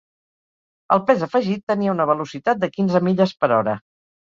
[0.95, 3.79] El pes afegit tenia una velocitat de quinze milles per hora.